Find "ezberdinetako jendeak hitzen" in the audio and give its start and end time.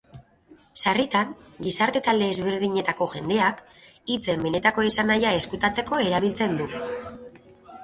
2.35-4.43